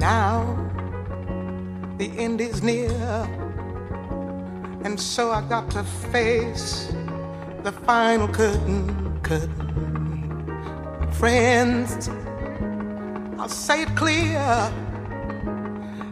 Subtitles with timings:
[0.00, 0.56] Now
[1.98, 2.90] the end is near,
[4.82, 6.90] and so I got to face
[7.64, 11.10] the final curtain, curtain.
[11.12, 12.08] Friends,
[13.38, 14.40] I'll say it clear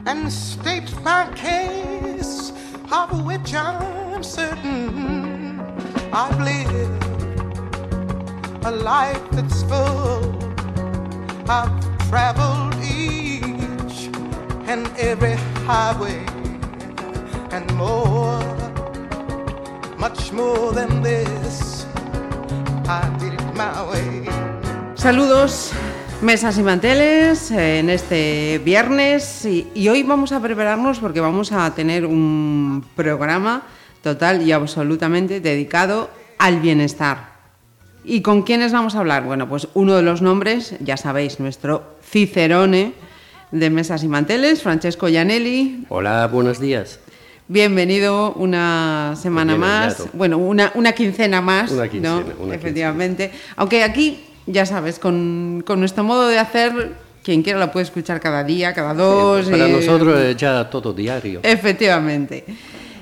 [0.05, 2.52] and state my case,
[2.93, 5.61] of which I'm certain
[6.12, 7.05] I've lived
[8.66, 10.36] a life that's full.
[11.48, 11.73] I've
[12.11, 13.18] traveled each
[14.69, 15.35] and every
[15.66, 16.20] highway
[17.52, 18.38] and more,
[19.97, 20.73] much more
[23.55, 24.28] my way.
[24.95, 25.73] Saludos,
[26.20, 32.05] mesas y manteles en este viernes y hoy vamos a prepararnos porque vamos a tener
[32.05, 33.62] un programa
[34.03, 37.39] total y absolutamente dedicado al bienestar.
[38.05, 39.25] ¿Y con quiénes vamos a hablar?
[39.25, 43.08] Bueno, pues uno de los nombres, ya sabéis, nuestro Cicerone
[43.51, 45.84] de Mesas y Manteles, Francesco Gianelli.
[45.89, 47.01] Hola, buenos días.
[47.48, 52.45] Bienvenido una semana Bien más, bueno, una, una quincena más, Una quincena, ¿no?
[52.45, 53.33] una Efectivamente.
[53.56, 58.20] Aunque aquí, ya sabes, con, con nuestro modo de hacer, quien quiera lo puede escuchar
[58.20, 59.47] cada día, cada dos.
[59.48, 61.41] Para eh, nosotros es ya todo diario.
[61.42, 62.44] Efectivamente.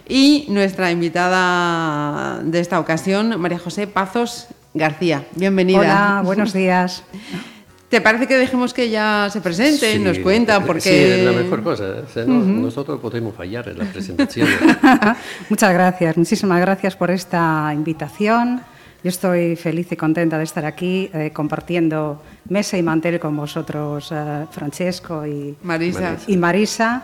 [0.08, 5.24] Y nuestra invitada de esta ocasión, María José Pazos García.
[5.34, 5.80] Bienvenida.
[5.80, 7.02] Hola, buenos días.
[7.96, 10.62] ¿Te parece que dejemos que ella se presente, Sí, nos cuenta?
[10.62, 10.82] Porque...
[10.82, 11.84] Sí, es la mejor cosa.
[12.06, 14.46] O sea, no- Nosotros podemos fallar en la presentación.
[15.48, 18.60] Muchas gracias, muchísimas gracias por esta invitación.
[19.02, 24.12] Yo estoy feliz y contenta de estar aquí eh, compartiendo mesa y mantel con vosotros,
[24.12, 26.16] eh, Francesco y, Marisa.
[26.26, 27.02] Y Marisa,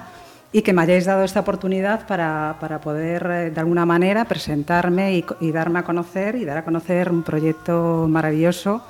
[0.52, 5.14] y que me hayáis dado esta oportunidad para, para poder, eh, de alguna manera, presentarme
[5.16, 8.82] y, y darme a conocer y dar a conocer un proyecto maravilloso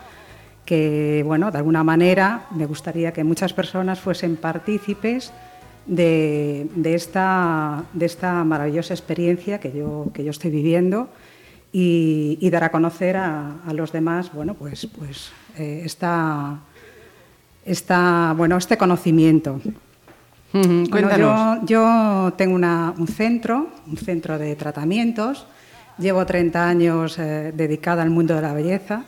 [0.65, 5.33] que, bueno, de alguna manera me gustaría que muchas personas fuesen partícipes
[5.87, 11.09] de, de esta, de esta maravillosa experiencia que yo, que yo estoy viviendo
[11.73, 16.59] y, y dar a conocer a, a los demás, bueno, pues, pues eh, esta,
[17.65, 19.61] esta, bueno, este conocimiento.
[20.53, 21.61] Bueno, Cuéntanos.
[21.63, 25.47] yo, yo tengo una- un centro, un centro de tratamientos.
[25.99, 29.05] Llevo 30 años eh, dedicada al mundo de la belleza.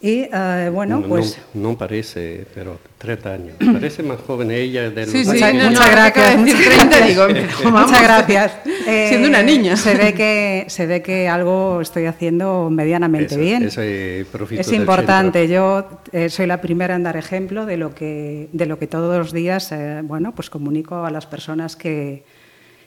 [0.00, 3.56] Y eh, bueno, no, pues no, no parece, pero 30 años.
[3.72, 7.08] Parece más joven ella de los Sí, sí, Muchas- no, gracias, muchas 30, gracias.
[7.08, 8.52] digo, muchas gracias.
[9.08, 9.76] Siendo una Eh, niña.
[9.76, 13.64] Se ve que, se ve que algo estoy haciendo medianamente Eso- bien.
[13.64, 14.20] ese
[14.52, 15.48] es importante.
[15.48, 19.18] Yo eh, soy la primera en dar ejemplo de lo que, de lo que todos
[19.18, 22.22] los días eh, bueno, pues comunico a las personas que,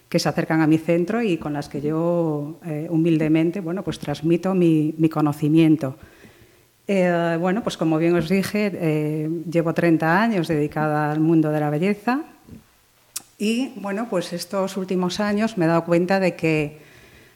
[0.08, 4.00] que se acercan a mi centro y con las que yo eh, humildemente bueno, pues
[4.00, 5.98] transmito mi, mi conocimiento.
[6.94, 11.62] Eh, bueno, pues como bien os dije, eh, llevo 30 años dedicada al mundo de
[11.62, 12.20] la belleza
[13.38, 16.82] y bueno, pues estos últimos años me he dado cuenta de que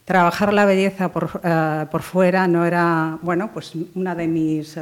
[0.03, 4.75] trabajar la belleza por, eh, por fuera no era, bueno, pues una de mis,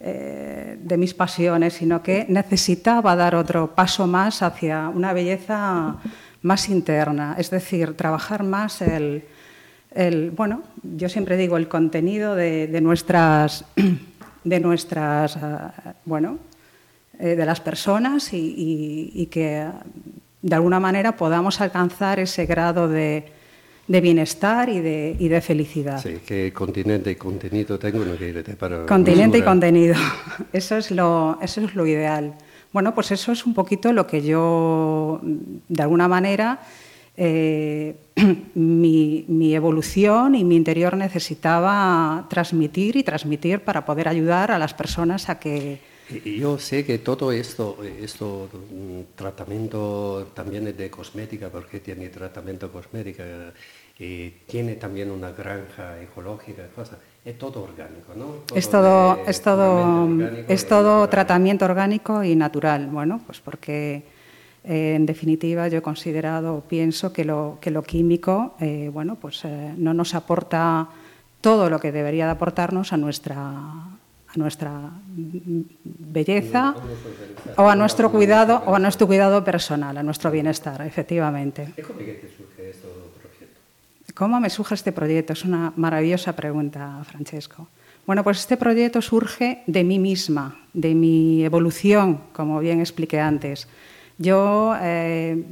[0.00, 5.96] de mis pasiones, sino que necesitaba dar otro paso más hacia una belleza
[6.40, 9.24] más interna, es decir, trabajar más el,
[9.94, 13.64] el- bueno, yo siempre digo el contenido de, de nuestras,
[14.44, 16.38] de nuestras, ah, bueno,
[17.18, 19.66] eh, de las personas y, y- y que
[20.42, 23.24] de alguna manera podamos alcanzar ese grado de,
[23.88, 26.00] de bienestar y de, y de felicidad.
[26.02, 29.94] Sí, que continente y contenido tengo que ir para Continente y contenido.
[30.52, 32.34] Eso es, lo, eso es lo ideal.
[32.72, 36.58] Bueno, pues eso es un poquito lo que yo, de alguna manera,
[37.16, 37.94] eh,
[38.54, 44.74] mi, mi evolución y mi interior necesitaba transmitir y transmitir para poder ayudar a las
[44.74, 45.78] personas a que,
[46.24, 48.48] Yo sé que todo esto, esto
[49.16, 53.24] tratamiento también es de cosmética, porque tiene tratamiento cosmética
[53.98, 56.98] y tiene también una granja ecológica, cosa.
[57.24, 58.42] Es todo orgánico, ¿no?
[58.54, 62.86] Es todo, de- es todo, orgánico es todo tratamiento orgánico y natural.
[62.88, 64.02] Bueno, pues porque
[64.64, 69.44] eh, en definitiva yo he considerado, pienso que lo, que lo químico, eh, bueno, pues
[69.44, 70.88] eh, no nos aporta
[71.40, 73.38] todo lo que debería de aportarnos a nuestra
[74.34, 74.90] a nuestra
[75.84, 76.74] belleza
[77.56, 81.72] o a nuestro cuidado o a nuestro cuidado personal, a nuestro bienestar, efectivamente.
[81.76, 82.88] ¿Y cómo es que te surge este
[83.20, 83.60] proyecto?
[84.14, 85.34] ¿Cómo me surge este proyecto?
[85.34, 87.68] Es una maravillosa pregunta, Francesco.
[88.06, 93.68] Bueno, pues este proyecto surge de mí misma, de mi evolución, como bien expliqué antes.
[94.18, 95.44] Yo eh,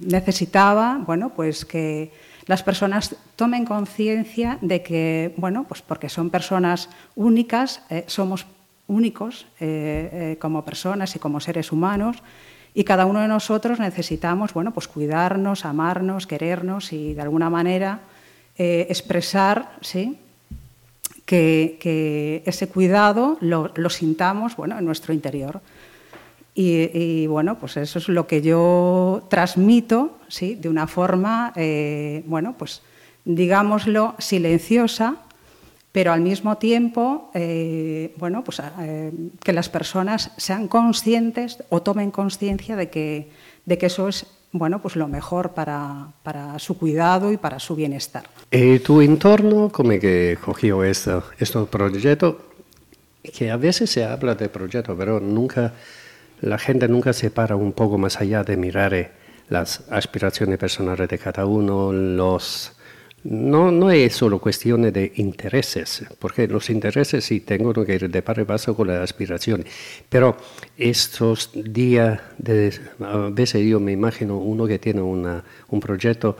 [0.00, 2.10] necesitaba, bueno, pues que
[2.46, 8.46] las personas tomen conciencia de que, bueno, pues porque son personas únicas, eh, somos
[8.86, 12.16] únicos eh, como personas y como seres humanos,
[12.72, 18.00] y cada uno de nosotros necesitamos, bueno, pues cuidarnos, amarnos, querernos y de alguna manera
[18.58, 20.18] expresar, ¿sí?
[21.24, 25.60] Que, ese cuidado lo, sintamos, bueno, en nuestro interior.
[26.58, 30.54] Y, bueno, pues eso es lo que yo transmito, ¿sí?
[30.54, 32.80] De una forma, eh, bueno, pues
[33.26, 35.16] digámoslo, silenciosa,
[35.92, 39.12] pero al mismo tiempo, eh, bueno, pues, eh,
[39.44, 43.30] que las personas sean conscientes o tomen conciencia de que,
[43.66, 47.76] de que eso es bueno, pues lo mejor para, para su cuidado y para su
[47.76, 48.24] bienestar.
[48.50, 52.40] ¿Y tu entorno cómo que cogió este, este proyecto?
[53.22, 55.74] Que a veces se habla de proyecto, pero nunca,
[56.40, 59.10] la gente nunca se para un poco más allá de mirar eh,
[59.48, 62.76] las aspiraciones personales de cada uno, los
[63.28, 68.22] no, no es solo cuestión de intereses, porque los intereses sí tengo que ir de
[68.22, 69.66] par y paso con las aspiraciones,
[70.08, 70.36] pero
[70.76, 76.36] estos días, de, a veces yo me imagino uno que tiene una, un proyecto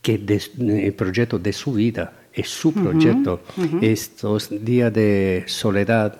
[0.00, 3.42] que el proyecto de su vida, es su proyecto,
[3.82, 6.18] estos días de soledad,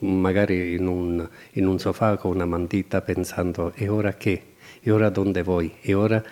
[0.00, 4.56] magari en un, en un sofá con una mantita pensando, ¿y ahora qué?
[4.82, 5.72] ¿Y ahora dónde voy?
[5.82, 6.22] ¿Y ahora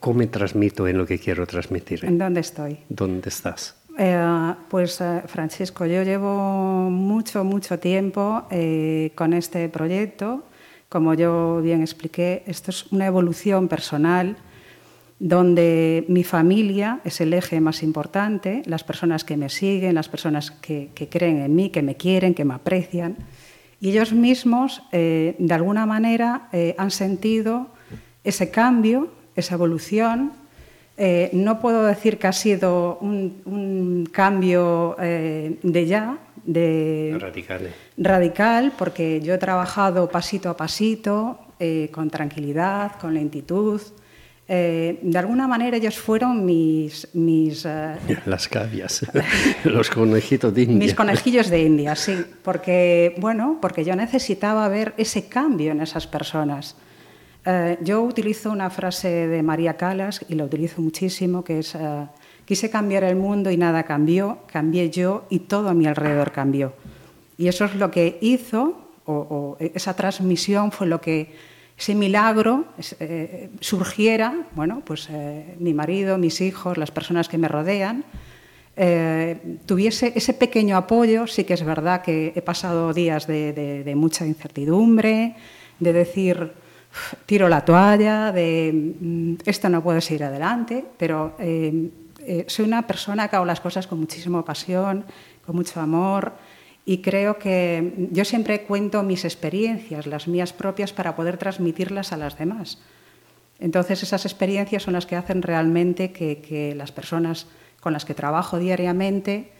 [0.00, 2.04] ¿Cómo transmito en lo que quiero transmitir?
[2.04, 2.78] ¿En dónde estoy?
[2.88, 3.74] ¿Dónde estás?
[3.98, 10.44] Eh, pues eh, Francisco, yo llevo mucho, mucho tiempo eh, con este proyecto.
[10.88, 14.36] Como yo bien expliqué, esto es una evolución personal
[15.18, 20.50] donde mi familia es el eje más importante, las personas que me siguen, las personas
[20.50, 23.16] que, que creen en mí, que me quieren, que me aprecian.
[23.80, 26.48] Y ellos mismos, de alguna manera,
[26.78, 27.68] han sentido
[28.24, 30.32] ese cambio esa evolución.
[30.96, 37.70] Eh, no puedo decir que ha sido un, cambio eh, de ya, de radical.
[37.98, 43.80] radical, porque yo he trabajado pasito a pasito, eh, con tranquilidad, con lentitud.
[44.48, 47.08] De alguna manera ellos fueron mis...
[47.14, 47.66] mis
[48.26, 49.04] Las cavias,
[49.64, 50.78] los conejitos de India.
[50.78, 56.06] Mis conejillos de India, sí, porque, bueno, porque yo necesitaba ver ese cambio en esas
[56.06, 56.76] personas.
[57.48, 62.06] Eh, yo utilizo una frase de María Calas y la utilizo muchísimo, que es, eh,
[62.44, 66.74] quise cambiar el mundo y nada cambió, cambié yo y todo a mi alrededor cambió.
[67.38, 71.32] Y eso es lo que hizo, o, esa transmisión fue lo que,
[71.78, 72.64] ese milagro
[73.00, 75.08] eh, surgiera, bueno, pues
[75.58, 78.04] mi marido, mis hijos, las personas que me rodean,
[79.64, 85.34] tuviese ese pequeño apoyo, sí que es verdad que he pasado días de mucha incertidumbre,
[85.78, 86.52] de decir,
[87.26, 91.90] tiro la toalla, de mm, esto no puedo seguir adelante, pero eh,
[92.20, 95.04] eh, soy una persona que hago las cosas con muchísima pasión,
[95.44, 96.32] con mucho amor
[96.86, 102.16] y creo que yo siempre cuento mis experiencias, las mías propias, para poder transmitirlas a
[102.16, 102.78] las demás.
[103.58, 107.48] Entonces esas experiencias son las que hacen realmente que, las personas
[107.80, 109.52] con las que trabajo diariamente,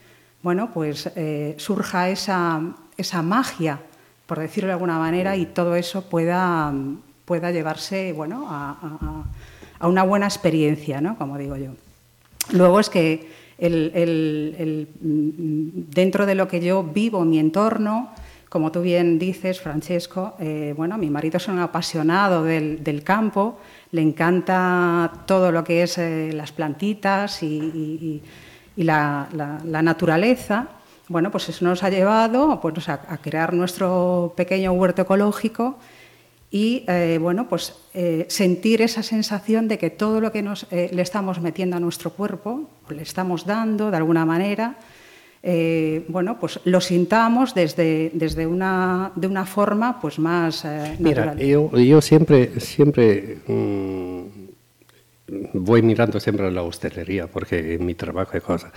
[0.42, 2.62] bueno, pues eh, surja esa,
[2.96, 3.80] esa magia,
[4.26, 6.72] por decirlo de alguna manera, y todo eso pueda
[7.26, 9.24] pueda llevarse bueno, a,
[9.86, 11.18] una buena experiencia, ¿no?
[11.18, 11.72] como digo yo.
[12.52, 14.86] Luego es que dentro
[16.26, 18.10] de lo que yo vivo, mi entorno,
[18.48, 23.58] como tú bien dices, Francesco, eh, bueno, mi marido es un apasionado del, campo,
[23.92, 28.22] le encanta todo lo que es eh, las plantitas y,
[28.76, 29.28] la,
[29.64, 30.68] naturaleza.
[31.08, 35.78] Bueno, pues eso nos ha llevado pues, a crear nuestro pequeño huerto ecológico
[36.50, 40.90] y eh, bueno, pues eh, sentir esa sensación de que todo lo que nos, eh,
[40.92, 44.76] le estamos metiendo a nuestro cuerpo, le estamos dando de alguna manera,
[46.08, 50.98] bueno, pues lo sintamos desde, desde una, de una forma pues más natural.
[50.98, 54.22] Mira, yo, yo siempre, siempre mm,
[55.52, 58.72] voy mirando siempre a la hostelería porque en mi trabajo es cosa.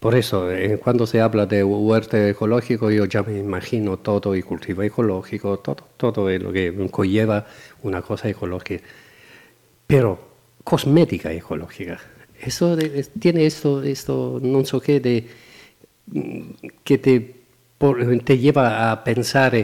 [0.00, 4.42] Por eso, eh, cuando se habla de huerto ecológico, yo ya me imagino todo y
[4.42, 7.46] cultivo ecológico, todo, todo lo que conlleva
[7.82, 8.84] una cosa ecológica.
[9.86, 10.20] Pero
[10.62, 11.98] cosmética ecológica,
[12.40, 12.76] eso
[13.18, 15.26] tiene esto, esto, no sé qué, de,
[16.06, 16.40] mm,
[16.84, 17.34] que te,
[18.24, 19.54] te lleva a pensar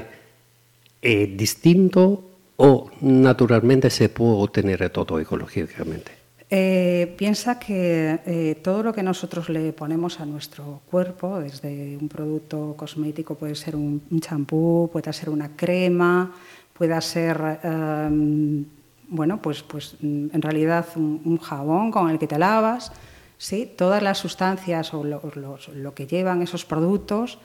[1.02, 2.24] eh, distinto
[2.56, 6.23] o naturalmente se puede obtener todo ecológicamente.
[6.50, 12.08] Eh, piensa que eh, todo lo que nosotros le ponemos a nuestro cuerpo, desde un
[12.08, 16.32] producto cosmético, puede ser un champú, puede ser una crema,
[16.74, 18.64] puede ser, em,
[19.08, 22.92] bueno, pues, pues en realidad un, jabón con el que te lavas,
[23.38, 23.70] ¿sí?
[23.76, 27.38] todas las sustancias o lo, que llevan esos productos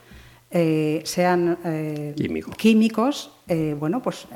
[0.51, 1.57] sean
[2.57, 3.31] químicos,
[3.77, 4.27] bueno, pues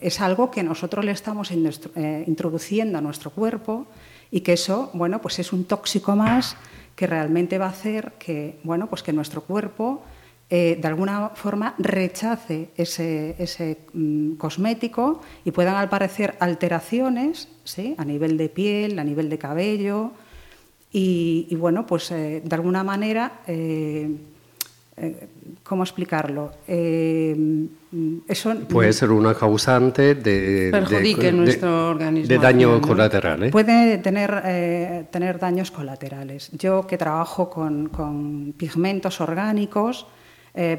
[0.00, 3.86] es algo que nosotros le estamos introduciendo a nuestro cuerpo
[4.30, 6.56] y que eso, bueno, pues es un tóxico más
[6.96, 10.02] que realmente va a hacer que, bueno, pues que nuestro cuerpo
[10.50, 17.94] eh, de alguna forma rechace ese, mm, cosmético y puedan aparecer alteraciones ¿sí?
[17.96, 20.12] a nivel de piel, a nivel de cabello
[20.92, 24.33] y, bueno, pues eh, de alguna manera eh, eh,
[25.62, 26.52] ¿Cómo explicarlo?
[26.68, 27.66] Eh,
[28.28, 32.28] eso puede ser una causante de, perjudique nuestro organismo.
[32.28, 33.44] De daño colateral.
[33.44, 33.50] ¿eh?
[33.50, 36.50] Puede tener, tener daños colaterales.
[36.52, 40.06] Yo que trabajo con, pigmentos orgánicos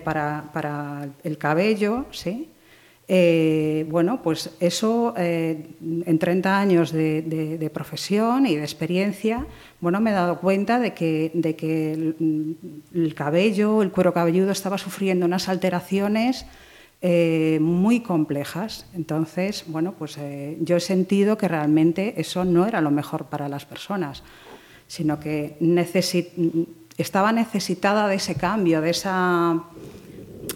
[0.04, 2.50] para, para, el cabello, ¿sí?
[3.08, 9.46] Eh, bueno, pues eso eh, en 30 años de, profesión y de experiencia,
[9.80, 14.78] bueno, me he dado cuenta de que, de que el, cabello, el cuero cabelludo estaba
[14.80, 16.48] sufriendo unas alteraciones
[17.02, 18.88] eh, muy complejas.
[18.96, 20.18] Entonces, bueno, pues
[20.62, 24.24] yo he sentido que realmente eso no era lo mejor para las personas,
[24.88, 25.58] sino que
[26.98, 29.64] estaba necesitada de ese cambio, de esa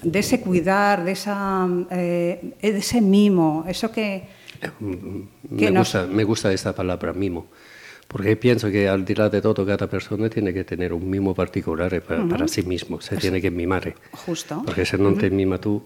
[0.01, 4.27] de ese cuidar, de, esa, eh, de ese mimo, eso que...
[5.49, 7.47] me, gusta, me gusta esta palabra, mimo,
[8.07, 12.01] porque pienso que al tirar de todo cada persona tiene que tener un mimo particular
[12.01, 13.93] para, sí mismo, se tiene que mimar.
[14.11, 14.63] Justo.
[14.65, 15.81] Porque si no te mima tú...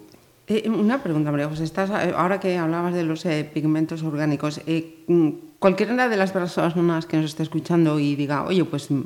[0.45, 4.61] Eh, una pregunta, María José, estás, eh, ahora que hablabas de los pigmentos orgánicos,
[5.07, 5.29] mm,
[5.59, 9.01] cualquiera de las personas que nos esté escuchando y diga, oye, pues mm,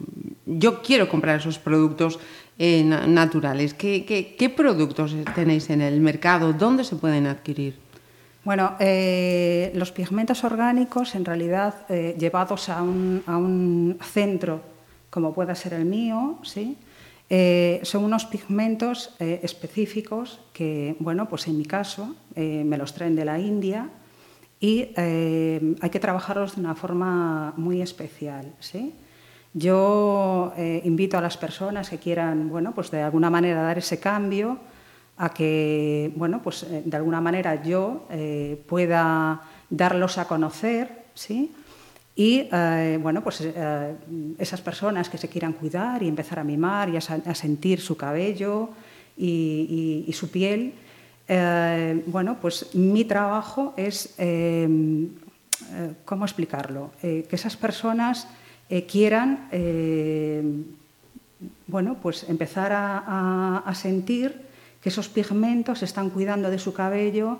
[0.45, 2.19] yo quiero comprar esos productos
[2.59, 3.75] eh, naturales.
[3.75, 6.53] ¿Qué, productos tenéis en el mercado?
[6.53, 7.77] ¿Dónde se pueden adquirir?
[8.43, 14.61] Bueno, eh, los pigmentos orgánicos, en realidad, eh, llevados a un, centro
[15.11, 16.77] como pueda ser el mío, ¿sí?
[17.83, 23.37] son unos pigmentos específicos que, bueno, pues en mi caso, me los traen de la
[23.37, 23.89] India
[24.59, 28.93] y hay que trabajarlos de una forma muy especial, ¿sí?
[29.57, 33.99] Yo eh, invito a las personas que quieran, bueno, pues de alguna manera dar ese
[33.99, 34.59] cambio
[35.17, 41.51] a que, bueno, pues eh, de alguna manera yo eh, pueda darlos a conocer, ¿sí?
[42.15, 42.49] Y,
[42.99, 43.47] bueno, pues
[44.39, 47.01] esas personas que se quieran cuidar y empezar a mimar y a,
[47.35, 48.69] sentir su cabello
[49.15, 50.73] y, su piel,
[52.07, 54.15] bueno, pues mi trabajo es,
[56.05, 56.89] ¿cómo explicarlo?
[56.99, 58.27] que esas personas
[58.69, 60.43] eh, quieran eh,
[61.67, 64.41] bueno, pues empezar a, sentir
[64.81, 67.39] que esos pigmentos están cuidando de su cabello.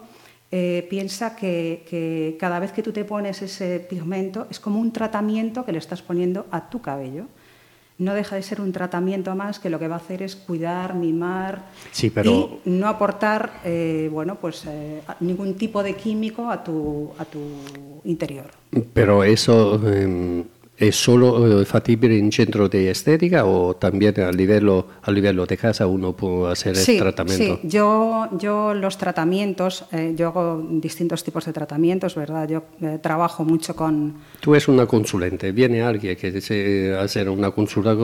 [0.52, 5.66] Eh, piensa que, cada vez que tú te pones ese pigmento es como un tratamiento
[5.66, 7.26] que le estás poniendo a tu cabello.
[7.98, 10.94] No deja de ser un tratamiento más que lo que va a hacer es cuidar,
[10.94, 11.64] mimar
[12.24, 13.62] y no aportar
[14.12, 14.66] bueno, pues,
[15.20, 17.40] ningún tipo de químico a tu, a tu
[18.04, 18.52] interior.
[18.94, 20.44] Pero eso em,
[20.78, 24.70] ¿Es solo eh, factible en centro de estética o también a nivel,
[25.02, 27.60] a nivel de casa uno puede hacer el tratamiento?
[27.64, 32.48] Sí, yo, yo los tratamientos, eh, yo hago distintos tipos de tratamientos, ¿verdad?
[32.48, 34.18] Yo eh, trabajo mucho con...
[34.40, 37.96] Tú eres una consulente, viene alguien que desea hacer una consulta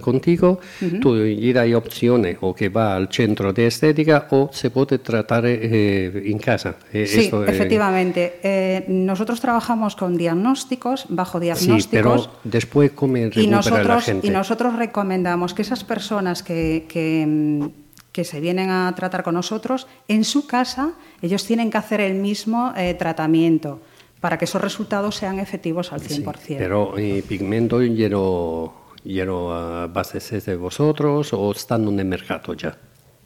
[0.00, 0.58] contigo,
[1.00, 5.46] tú y hay opciones o que va al centro de estética o se puede tratar
[5.46, 6.74] en casa.
[6.92, 8.84] sí, efectivamente.
[8.88, 12.07] nosotros trabajamos con diagnósticos, bajo diagnósticos
[12.44, 14.26] después come y nosotros, la gente.
[14.26, 20.24] Y nosotros recomendamos que esas personas que, que, se vienen a tratar con nosotros, en
[20.24, 23.80] su casa, ellos tienen que hacer el mismo eh, tratamiento
[24.20, 26.56] para que esos resultados sean efectivos al 100%.
[26.58, 28.74] pero ¿y pigmento lleno,
[29.04, 32.76] lleno a bases de vosotros o están en el mercado ya?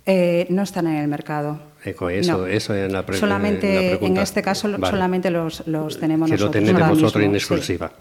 [0.04, 1.60] Eh, no están en el mercado.
[1.84, 6.62] eso, eso en la, solamente, En este caso solamente los, los tenemos que nosotros.
[6.62, 7.92] lo tenemos vosotros en exclusiva.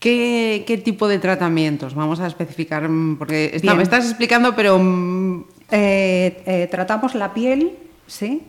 [0.00, 1.94] ¿Qué, ¿Qué, tipo de tratamientos?
[1.94, 4.78] Vamos a especificar, mm, porque me estás explicando, pero...
[4.78, 7.76] Mm, eh, eh, tratamos la piel,
[8.06, 8.42] ¿sí?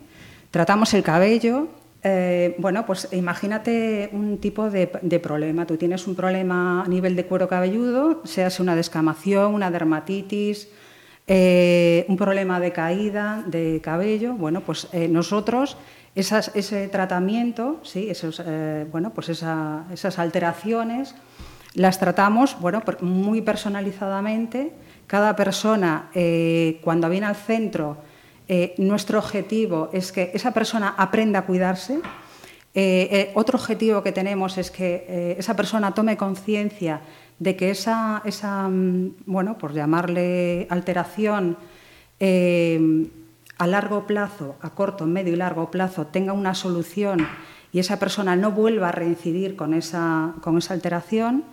[0.50, 1.68] Tratamos el cabello,
[2.58, 5.66] bueno, pues imagínate un tipo de, de, problema.
[5.66, 10.68] Tú tienes un problema a nivel de cuero cabelludo, sea una descamación, una dermatitis,
[11.30, 15.76] eh, un problema de caída de cabello, bueno, pues eh, nosotros
[16.14, 21.14] ese tratamiento, sí, esos, eh, bueno, pues esas alteraciones
[21.74, 24.72] las tratamos bueno, muy personalizadamente.
[25.06, 26.10] Cada persona,
[26.82, 27.98] cuando viene al centro,
[28.78, 32.00] nuestro objetivo es que esa persona aprenda a cuidarse.
[33.34, 37.00] otro objetivo que tenemos es que esa persona tome conciencia
[37.38, 41.56] de que esa, esa mm, bueno, por llamarle alteración,
[42.20, 43.06] eh,
[43.58, 47.26] a largo plazo, a corto, medio y largo plazo, tenga una solución
[47.72, 51.44] y esa persona no vuelva a reincidir con esa, con esa alteración.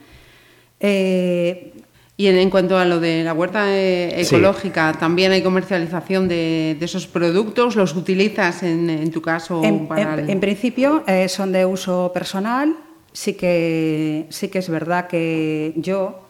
[0.79, 1.73] Eh,
[2.17, 7.07] y en, cuanto a lo de la huerta eh, ecológica, ¿también hay comercialización de, esos
[7.07, 7.75] productos?
[7.75, 9.63] ¿Los utilizas en, tu caso?
[9.63, 9.89] En,
[10.29, 12.75] en, principio son de uso personal.
[13.15, 16.21] Sí que, sí que es verdad que yo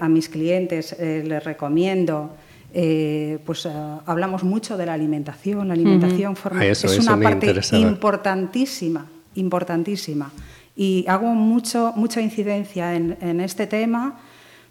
[0.00, 2.36] a mis clientes les recomiendo
[2.74, 3.70] eh, pues eh,
[4.06, 5.68] hablamos mucho de la alimentación.
[5.68, 10.30] La alimentación forma, es una parte importantísima, importantísima.
[10.74, 14.18] Y hago mucho, mucha incidencia en, este tema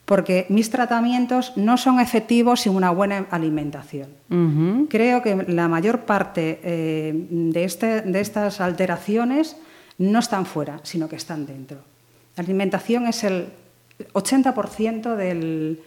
[0.06, 4.10] porque mis tratamientos no son efectivos sin una buena alimentación.
[4.90, 9.58] Creo que la mayor parte eh, de, este, de estas alteraciones
[9.98, 11.78] no están fuera, sino que están dentro.
[12.36, 13.48] La alimentación es el
[14.14, 15.80] 80% del,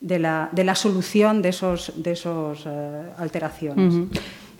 [0.00, 3.94] de la, solución de esos, de esos eh, alteraciones.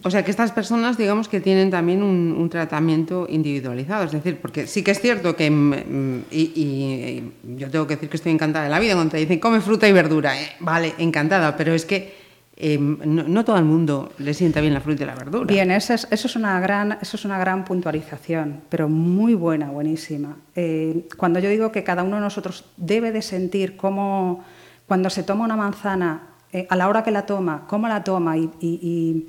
[0.05, 4.67] O sea que estas personas, digamos que tienen también un, tratamiento individualizado, es decir, porque
[4.67, 7.23] sí que es cierto que, mm, mm, y,
[7.57, 9.89] yo tengo que decir que estoy encantada de la vida cuando te dicen come fruta
[9.89, 12.22] y verdura, eh, vale, encantada, pero es que
[12.57, 15.47] em, no, todo el mundo le sienta bien la fruta y la verdura.
[15.47, 19.71] Bien, eso es, eso es, una, gran, eso es una gran puntualización, pero muy buena,
[19.71, 20.37] buenísima.
[20.55, 24.45] Eh, cuando yo digo que cada uno de nosotros debe de sentir cómo
[24.87, 28.37] cuando se toma una manzana, eh, a la hora que la toma, cómo la toma
[28.37, 29.27] y,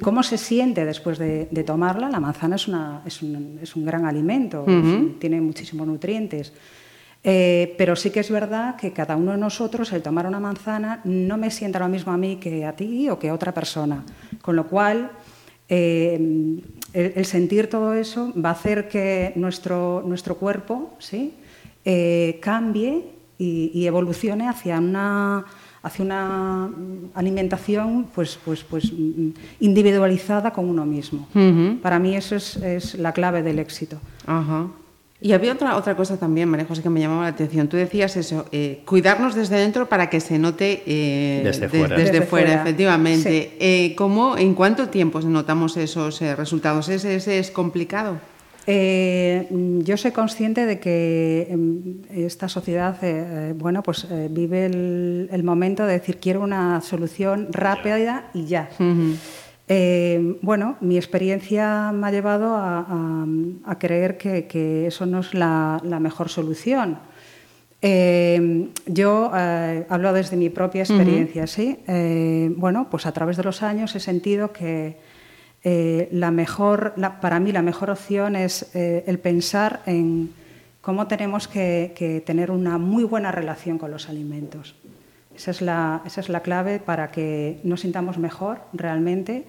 [0.00, 2.54] cómo se siente después de, tomarla, la manzana
[3.04, 4.64] es, un, gran alimento,
[5.18, 6.52] tiene muchísimos nutrientes.
[7.22, 11.00] Eh, pero sí que es verdad que cada uno de nosotros, el tomar una manzana,
[11.04, 14.04] no me sienta lo mismo a mí que a ti o que a otra persona.
[14.40, 15.10] Con lo cual,
[15.68, 16.60] eh,
[16.92, 21.34] el, sentir todo eso va a hacer que nuestro, nuestro cuerpo ¿sí?
[22.40, 23.04] cambie
[23.38, 25.44] y, evolucione hacia una
[25.82, 26.70] hacia una
[27.14, 28.92] alimentación pues, pues, pues
[29.60, 31.26] individualizada con uno mismo.
[31.82, 33.98] Para mí eso es, la clave del éxito.
[35.22, 37.68] Y había otra, otra cosa también, María José, que me llamaba la atención.
[37.68, 41.96] Tú decías eso, eh, cuidarnos desde dentro para que se note eh, desde, fuera.
[41.96, 42.54] desde, fuera.
[42.62, 43.56] efectivamente.
[43.60, 46.88] Eh, ¿cómo, ¿En cuánto tiempo notamos esos resultados?
[46.88, 48.18] ¿Es, es complicado?
[48.66, 55.42] Eh, yo soy consciente de que em, esta sociedad eh, bueno, pues, eh, vive el,
[55.42, 58.68] momento de decir quiero una solución rápida y ya.
[60.42, 66.98] Bueno, mi experiencia me ha llevado a, creer que, eso no es la, mejor solución.
[68.86, 71.78] yo hablo desde mi propia experiencia, ¿sí?
[72.56, 74.96] bueno, pues a través de los años he sentido que
[75.62, 80.32] eh, la mejor, para mí la mejor opción es eh, el pensar en
[80.80, 84.74] cómo tenemos que, tener una muy buena relación con los alimentos.
[85.40, 89.46] Esa es la, esa es la clave para que nos sintamos mejor realmente.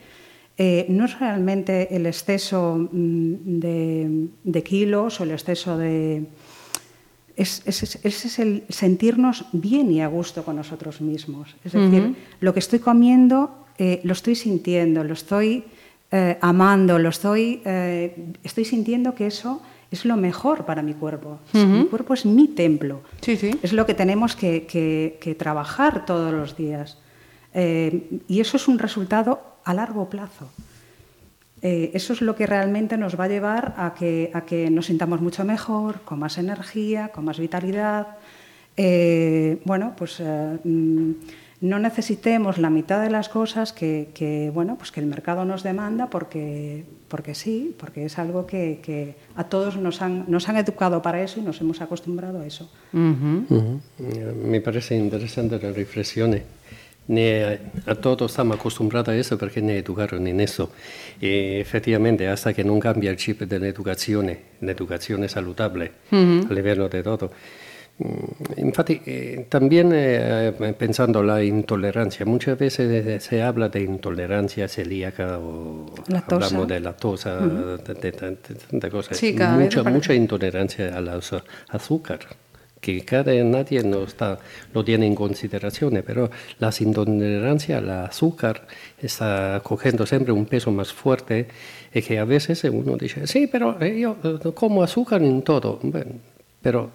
[0.58, 6.28] Eh, no es realmente el exceso mm, de, kilos o el exceso de...
[7.36, 11.56] Es, es, el sentirnos bien y a gusto con nosotros mismos.
[11.66, 13.62] Es decir, lo que estoy comiendo
[14.04, 15.66] lo estoy sintiendo, lo estoy
[16.12, 21.40] eh, amando, lo estoy, eh, estoy sintiendo que eso es lo mejor para mi cuerpo.
[21.54, 23.02] Mi cuerpo es mi templo.
[23.22, 23.52] Sí, sí.
[23.62, 26.98] Es lo que tenemos que, trabajar todos los días.
[27.54, 30.50] Eh, y eso es un resultado a largo plazo.
[31.62, 35.22] eso es lo que realmente nos va a llevar a que, a que nos sintamos
[35.22, 38.18] mucho mejor, con más energía, con más vitalidad.
[38.78, 40.22] Bueno, pues
[40.64, 41.12] mm,
[41.62, 46.10] no necesitemos la mitad de las cosas que, bueno, pues que el mercado nos demanda
[46.10, 51.22] porque, porque sí, porque es algo que, a todos nos han, nos han educado para
[51.22, 52.72] eso y nos hemos acostumbrado a eso.
[52.92, 56.34] Me parece interesante la reflexión.
[56.34, 60.72] a, todos estamos acostumbrados a eso porque nos educaron en eso.
[61.22, 66.16] Y efectivamente, hasta que no cambia el chip de la educación, la educación saludable a
[66.16, 67.32] nivel de todo.
[68.02, 75.38] Mm, infatti, eh, también eh, pensando la intolerancia, muchas veces se habla de intolerancia celíaca
[75.38, 75.86] o
[76.28, 79.18] hablamos de lactosa, de, cosas.
[79.18, 81.10] Sí, mucha, mucha intolerancia al
[81.70, 82.20] azúcar
[82.80, 84.40] que cada nadie no está
[84.74, 88.66] lo tiene en consideración, pero la intolerancia al azúcar
[89.00, 91.48] está cogiendo siempre un peso más fuerte
[91.94, 94.18] y que a veces uno dice, sí, pero yo
[94.56, 96.14] como azúcar en todo, bueno,
[96.64, 96.90] pero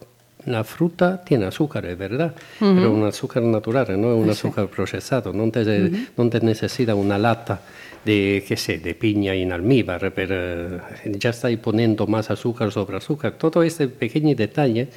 [0.46, 5.32] la fruta tiene azúcar, es verdad, pero un azúcar natural, no es un azúcar procesado.
[5.32, 7.60] No te, no te necesita una lata
[8.04, 10.80] de, qué sé, de piña en almíbar, pero eh,
[11.18, 13.32] ya estáis poniendo más azúcar sobre azúcar.
[13.32, 14.88] Todo este pequeño detalle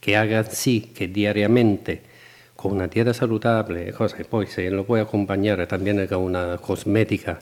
[0.00, 2.02] que haga sí que diariamente
[2.56, 7.40] con una dieta saludable, cosa, y poi se lo puoi accompagnare también con una cosmética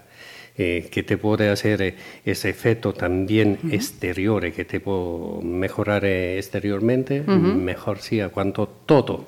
[0.56, 6.38] eh, que te puede hacer eh, ese efecto también exterior, que te puede mejorar eh,
[6.38, 9.24] exteriormente, mejor sea cuanto todo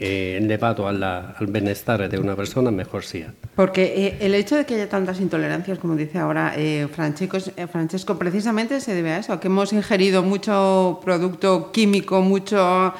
[0.00, 3.34] eh, elevado a la- al bienestar de una persona, mejor sea.
[3.56, 7.50] Porque eh, el hecho de que haya tantas intolerancias, como dice ahora eh, Francesco, es-
[7.56, 12.94] eh, Francesco, precisamente se debe a eso, a que hemos ingerido mucho producto químico, mucho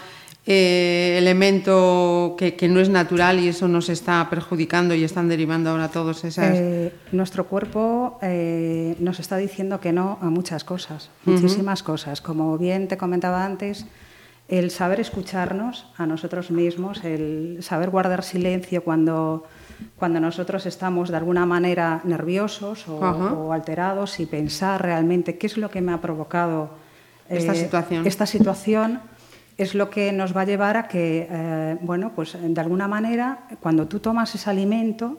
[0.50, 5.68] eh, elemento que, que no es natural y eso nos está perjudicando y están derivando
[5.68, 6.56] ahora todos esas...
[6.56, 12.22] Eh, nuestro cuerpo eh, nos está diciendo que no a muchas cosas, muchísimas cosas.
[12.22, 13.84] Como bien te comentaba antes,
[14.48, 19.44] el saber escucharnos a nosotros mismos, el saber guardar silencio cuando,
[19.98, 25.58] cuando nosotros estamos de alguna manera nerviosos o, o alterados y pensar realmente qué es
[25.58, 26.70] lo que me ha provocado
[27.28, 28.06] Esta situación.
[28.06, 29.00] esta situación
[29.58, 33.40] es lo que nos va a llevar a que, eh, bueno, pues de alguna manera,
[33.60, 35.18] cuando tú tomas ese alimento,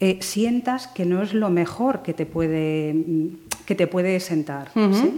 [0.00, 3.26] eh, sientas que no es lo mejor que te puede, mm,
[3.66, 4.70] que te puede sentar.
[4.74, 5.16] ¿sí?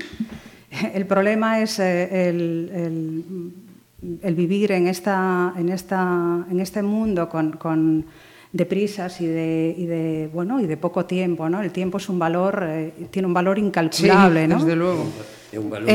[0.95, 3.53] El problema es eh, el, el-
[4.23, 8.05] el vivir en, esta, en, esta, en este mundo con, con
[8.69, 11.49] prisas y de, y de, bueno, y de poco tiempo.
[11.49, 11.61] ¿no?
[11.63, 14.47] El tiempo es un valor, eh, tiene un valor incalculable.
[14.49, 14.57] ¿no?
[14.59, 15.05] desde luego.
[15.59, 15.89] Un valor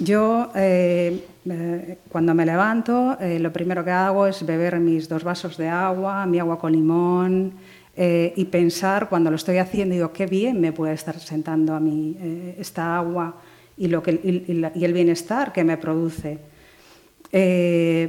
[0.00, 5.24] yo, eh, eh, cuando me levanto, eh, lo primero que hago es beber mis dos
[5.24, 7.52] vasos de agua, mi agua con limón,
[7.96, 11.80] eh, y pensar cuando lo estoy haciendo, digo, qué bien me puede estar sentando a
[11.80, 13.36] mí eh, esta agua
[13.76, 14.44] y, lo y-
[14.84, 16.38] el bienestar que me produce.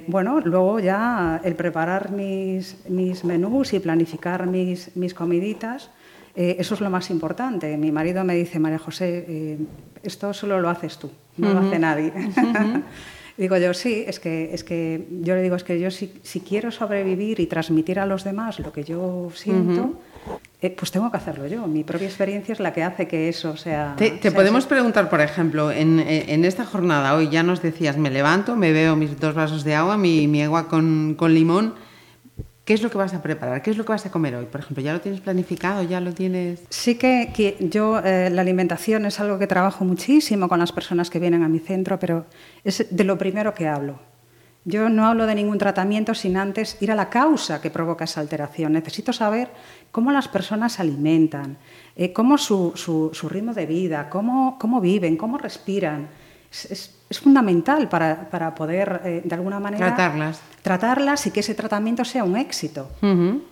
[0.08, 5.90] Bueno, luego ya el preparar mis, mis menús y planificar mis, mis comiditas,
[6.36, 7.78] eso es lo más importante.
[7.78, 9.58] Mi marido me dice, María José,
[10.04, 12.12] esto solo lo haces tú, no lo hace nadie.
[13.38, 16.42] digo yo, sí, es que, es que yo le digo, es que yo si, si
[16.42, 19.94] quiero sobrevivir y transmitir a los demás lo que yo siento,
[20.62, 21.66] eh, pues tengo que hacerlo yo.
[21.68, 23.96] Mi propia experiencia es la que hace que eso sea...
[23.98, 24.70] Te, te sea podemos así.
[24.70, 28.96] preguntar, por ejemplo, en, en esta jornada, hoy ya nos decías, me levanto, me veo
[28.96, 31.74] mis dos vasos de agua, mi, mi agua con, con limón.
[32.66, 33.62] ¿Qué es lo que vas a preparar?
[33.62, 34.46] ¿Qué es lo que vas a comer hoy?
[34.46, 35.84] Por ejemplo, ¿ya lo tienes planificado?
[35.84, 36.62] ¿Ya lo tienes...?
[36.70, 41.10] Sí que, que yo, eh, la alimentación es algo que trabajo muchísimo con las personas
[41.10, 42.26] que vienen a mi centro, pero
[42.64, 44.00] es de lo primero que hablo.
[44.64, 48.22] Yo no hablo de ningún tratamiento sin antes ir a la causa que provoca esa
[48.22, 48.72] alteración.
[48.72, 49.50] Necesito saber
[49.92, 51.58] cómo las personas se alimentan,
[51.98, 56.08] eh, cómo su, su- su ritmo de vida, cómo, cómo viven, cómo respiran.
[56.50, 60.42] Es, es fundamental para, para poder, eh, de alguna manera, Tratarlas.
[60.62, 62.90] tratarlas y que ese tratamiento sea un éxito.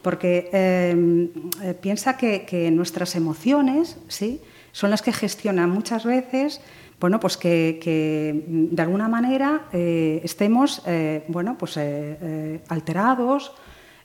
[0.01, 1.29] Porque eh,
[1.63, 4.41] eh, piensa que, que nuestras emociones ¿sí?
[4.71, 6.61] son las que gestionan muchas veces
[7.01, 13.53] bueno, pues que, que, de alguna manera eh, estemos eh, bueno, pues, eh, alterados.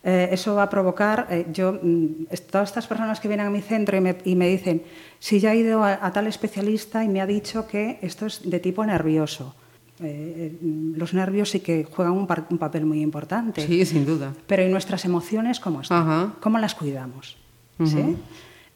[0.05, 3.61] Eh, eso va a provocar, eh, yo, mm, todas estas personas que vienen a mi
[3.61, 4.83] centro y me, y me dicen,
[5.19, 8.49] si ya he ido a, a tal especialista y me ha dicho que esto es
[8.49, 9.55] de tipo nervioso.
[9.99, 13.67] Eh, eh, los nervios sí que juegan un, par- un papel muy importante.
[13.67, 14.33] Sí, sin duda.
[14.47, 16.03] Pero ¿y nuestras emociones cómo están?
[16.03, 16.33] Ajá.
[16.41, 17.37] ¿Cómo las cuidamos?
[17.85, 18.17] ¿Sí?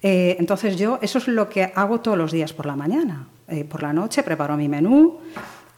[0.03, 3.29] Entonces yo, eso es lo que hago todos los días por la mañana.
[3.69, 5.19] Por la noche preparo mi menú.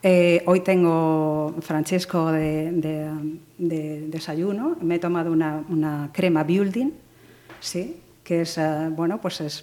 [0.02, 4.76] Eh, hoy tengo Francesco de, de- de desayuno.
[4.80, 6.90] Me he tomado una, crema building,
[7.60, 7.96] ¿sí?
[8.24, 9.62] que es, eh, bueno, pues es,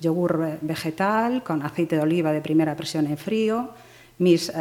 [0.00, 3.70] yogur ve- vegetal con aceite de oliva de primera presión en frío,
[4.18, 4.54] mis eh,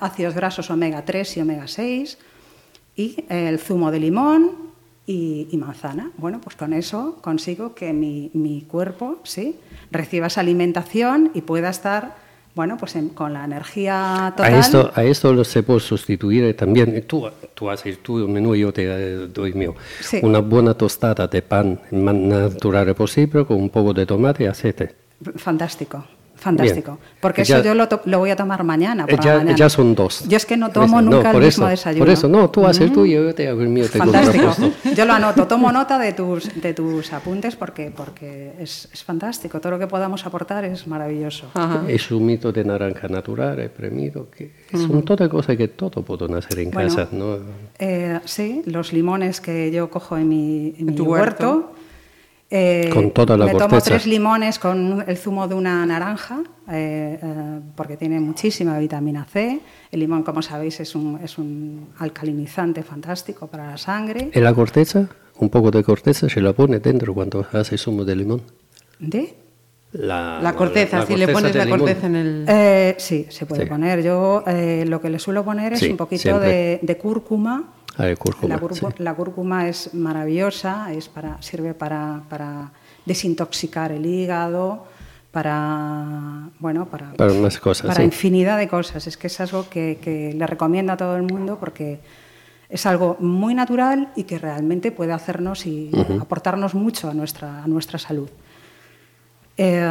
[0.00, 2.18] ácidos grasos omega 3 y omega 6
[2.96, 4.52] y el zumo de limón
[5.06, 6.12] y, y manzana.
[6.16, 9.56] Bueno, pues con eso consigo que mi, mi cuerpo ¿sí?
[9.90, 12.21] reciba esa alimentación y pueda estar
[12.54, 14.54] bueno, pues en- con la energía total.
[14.54, 17.04] A esto, a esto lo se puede sustituir también.
[17.06, 19.74] Tú, tú haces tu menú y yo te eh, doy mío.
[20.00, 20.20] Sí.
[20.22, 24.94] Una buena tostada de pan más natural posible con un poco de tomate y aceite.
[25.36, 26.04] Fantástico,
[26.42, 26.98] fantástico.
[27.00, 27.14] Bien.
[27.20, 29.06] Porque Ya- eso yo lo, lo voy a tomar mañana.
[29.06, 29.56] Por la ya, mañana.
[29.56, 30.28] ya son dos.
[30.28, 32.04] Yo es que no tomo nunca el mismo eso, desayuno.
[32.04, 33.86] Por eso, no, tú haces el tuyo y yo te hago el mío.
[33.90, 34.54] te Fantástico.
[34.94, 39.60] Yo lo anoto, tomo nota de tus, de tus apuntes porque, porque es, es fantástico.
[39.60, 41.46] Todo lo que podamos aportar es maravilloso.
[41.54, 41.82] Ajá.
[41.88, 46.58] Es un mito de naranja natural, exprimido, que son todas cosas que todo pueden hacer
[46.58, 47.08] en Bueno, casa.
[47.12, 47.36] ¿no?
[47.78, 51.50] Eh, sí, los limones que yo cojo en mi, en mi tu huerto.
[51.50, 51.72] huerto.
[52.52, 53.90] Eh, Con toda la me tomo corteza.
[53.90, 59.60] tres limones con el zumo de una naranja, eh, eh, porque tiene muchísima vitamina C.
[59.90, 64.30] El limón, como sabéis, es un, es un alcalinizante fantástico para la sangre.
[64.32, 68.16] En la corteza, un poco de corteza se la pone dentro cuando hace zumo de
[68.16, 68.42] limón.
[68.98, 69.34] ¿De?
[69.92, 71.80] La, La corteza, la si le corteza pones de la limón.
[71.80, 72.44] corteza en el...
[72.48, 73.68] Eh, sí, se puede Sí.
[73.68, 74.02] poner.
[74.02, 77.74] Yo eh, lo que le suelo poner es Sí, un poquito de, de cúrcuma
[78.18, 79.02] Cúrcuma, la, cúrcuma, sí.
[79.02, 82.72] la cúrcuma es maravillosa, es para, sirve para, para
[83.04, 84.86] desintoxicar el hígado,
[85.30, 88.04] para bueno para, Para unas cosas, para sí.
[88.04, 89.06] infinidad de cosas.
[89.06, 92.00] Es que es algo que, que le recomiendo a todo el mundo porque
[92.72, 97.66] es algo muy natural y que realmente puede hacernos y aportarnos mucho a nuestra, a
[97.66, 98.30] nuestra salud.
[99.58, 99.86] Eh,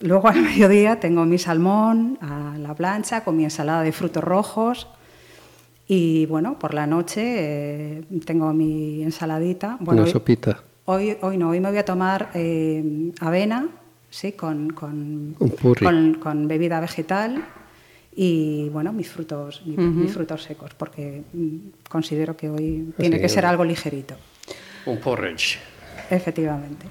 [0.00, 4.86] luego al mediodía tengo mi salmón a la plancha con mi ensalada de frutos rojos
[5.88, 7.22] y bueno, por la noche
[7.98, 9.76] eh, tengo mi ensaladita.
[9.80, 10.60] Bueno, Una hoy- sopita.
[10.88, 13.68] Hoy, hoy no, hoy me voy a tomar eh, avena,
[14.08, 15.84] sí, con, con, Un purri.
[15.84, 17.44] con, con bebida vegetal
[18.14, 21.56] y bueno, mis frutos, mi- mis frutos secos, porque mm,
[21.88, 24.14] considero que hoy tiene Sí, que ser algo ligerito,
[24.86, 25.58] Un porridge.
[26.08, 26.86] efectivamente.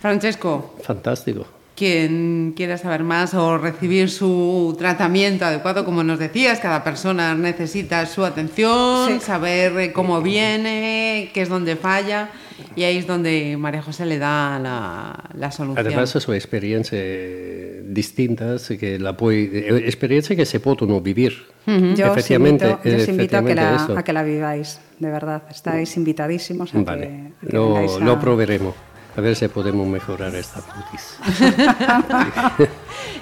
[0.00, 1.46] Francesco, Fantástico.
[1.76, 8.06] Quien quiera saber más o recibir su tratamiento adecuado, como nos decías, cada persona necesita
[8.06, 9.20] su atención, Sí.
[9.20, 12.30] saber eh, cómo viene, qué es donde falla,
[12.76, 15.84] y ahí es donde María José le da la, la solución.
[15.84, 21.34] Además, sono esperienze distintas che la puoi, eh, esperienze che si possono vivere.
[21.66, 25.10] Yo os Effettivamente, invito, yo os invito a, que la, a que la viváis, de
[25.10, 25.42] verdad.
[25.50, 28.74] Estáis invitadísimos a Vale, que, a que lo, a- lo proveremo.
[29.16, 31.18] A ver si podemos mejorar esta cutis.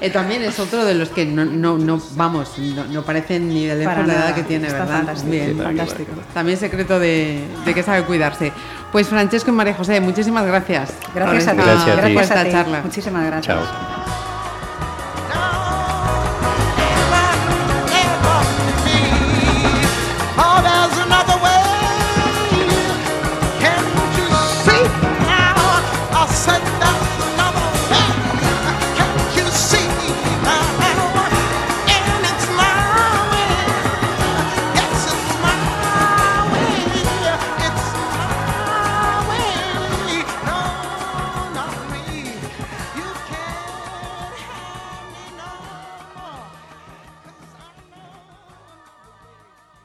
[0.01, 3.67] Eh, también es otro de los que no, no, no vamos, no, no parecen ni
[3.67, 4.97] de lejos la edad que tiene, está ¿verdad?
[4.97, 5.59] fantástico, Bien.
[5.59, 6.13] fantástico.
[6.35, 8.53] También secreto de, de que sabe cuidarse.
[8.91, 10.93] Pues Francesco y María José, muchísimas gracias.
[11.15, 11.91] Gracias a ti, Gracias a ti.
[11.91, 12.81] por gracias a esta charla.
[12.83, 13.57] Muchísimas gracias.
[13.57, 13.92] Chao.